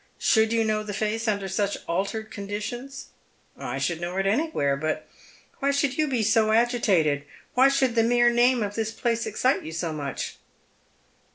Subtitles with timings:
[0.17, 3.09] Should you know the face under such altered conditions?""
[3.55, 4.75] I should know it anywhere.
[4.75, 5.07] But
[5.59, 7.23] why should you be so agitated?
[7.53, 10.39] "Why should the mere name of this place ex:cite you so much